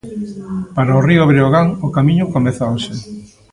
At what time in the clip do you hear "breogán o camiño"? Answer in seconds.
1.29-2.25